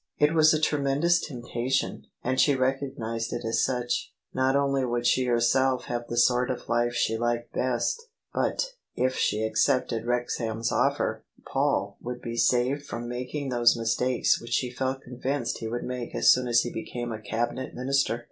It 0.17 0.33
was 0.33 0.51
a 0.51 0.59
tremendous 0.59 1.19
temptation, 1.21 2.07
and 2.23 2.39
she 2.41 2.55
recognised 2.55 3.31
it 3.33 3.45
as 3.45 3.63
such. 3.63 4.11
Not 4.33 4.55
only 4.55 4.83
would 4.83 5.05
she 5.05 5.25
herself 5.25 5.83
have 5.83 6.07
the 6.07 6.17
sort 6.17 6.49
of 6.49 6.67
life 6.67 6.93
she 6.95 7.17
liked 7.17 7.53
best, 7.53 8.01
but— 8.33 8.71
if 8.95 9.15
she 9.15 9.43
accepted 9.43 10.07
Wrexham's 10.07 10.71
offer— 10.71 11.23
Paul 11.53 11.99
would 12.01 12.19
be 12.19 12.35
saved 12.35 12.83
from 12.87 13.07
making 13.07 13.49
those 13.49 13.77
mistakes 13.77 14.41
which 14.41 14.53
she 14.53 14.71
felt 14.71 15.03
convinced 15.03 15.59
he 15.59 15.67
would 15.67 15.83
make 15.83 16.15
as 16.15 16.31
soon 16.33 16.47
as 16.47 16.61
he 16.61 16.73
became 16.73 17.11
a 17.11 17.21
Cabinet 17.21 17.75
Minister. 17.75 18.19